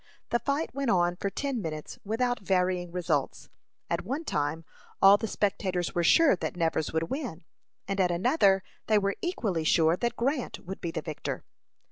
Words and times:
The 0.31 0.39
fight 0.39 0.73
went 0.73 0.89
on 0.89 1.15
for 1.17 1.29
ten 1.29 1.61
minutes 1.61 1.99
with 2.03 2.21
varying 2.41 2.91
results. 2.91 3.49
At 3.87 4.03
one 4.03 4.25
time 4.25 4.65
all 4.99 5.15
the 5.15 5.27
spectators 5.27 5.93
were 5.93 6.03
sure 6.03 6.35
that 6.37 6.57
Nevers 6.57 6.91
would 6.91 7.11
win, 7.11 7.43
and 7.87 7.99
at 7.99 8.09
another 8.09 8.63
they 8.87 8.97
were 8.97 9.15
equally 9.21 9.63
sure 9.63 9.95
that 9.95 10.15
Grant 10.15 10.65
would 10.65 10.81
be 10.81 10.89
the 10.89 11.03
victor. 11.03 11.45